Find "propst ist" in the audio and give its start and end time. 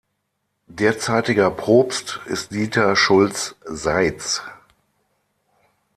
1.51-2.49